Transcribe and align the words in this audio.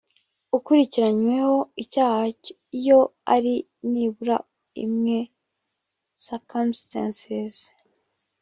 ukurikiranyweho 0.57 1.55
icyaha 1.83 2.21
iyo 2.79 2.99
hari 3.29 3.53
nibura 3.91 4.37
imwe 4.83 5.17
circumstances 6.25 7.53